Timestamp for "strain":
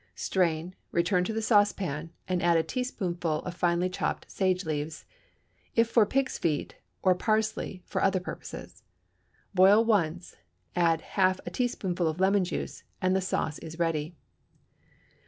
0.15-0.73